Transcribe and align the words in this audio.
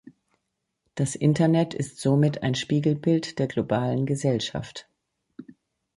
Das 0.95 1.13
Internet 1.13 1.75
ist 1.75 1.99
somit 1.99 2.41
ein 2.41 2.55
Spiegelbild 2.55 3.37
der 3.37 3.45
globalen 3.45 4.07
Gesellschaft. 4.07 4.89